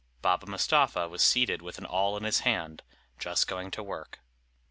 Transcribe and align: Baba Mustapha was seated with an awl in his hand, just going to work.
Baba 0.23 0.47
Mustapha 0.47 1.07
was 1.07 1.21
seated 1.21 1.61
with 1.61 1.77
an 1.77 1.85
awl 1.85 2.17
in 2.17 2.23
his 2.23 2.39
hand, 2.39 2.81
just 3.19 3.45
going 3.47 3.69
to 3.69 3.83
work. 3.83 4.17